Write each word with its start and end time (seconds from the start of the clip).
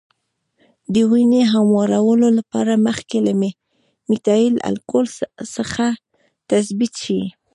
د 0.93 0.95
وینې 1.11 1.43
هموارولو 1.53 2.27
لپاره 2.37 2.73
مخکې 2.87 3.17
له 3.25 3.33
میتایل 4.09 4.55
الکولو 4.69 5.11
څخه 5.55 5.85
تثبیت 6.49 6.93
شي. 7.03 7.21